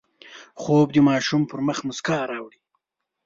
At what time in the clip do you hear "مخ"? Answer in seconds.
1.67-1.77